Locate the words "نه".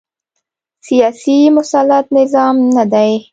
2.75-2.83